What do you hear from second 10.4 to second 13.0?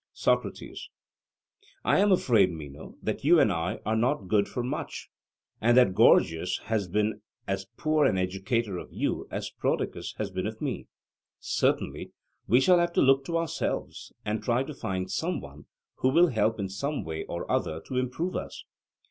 of me. Certainly we shall have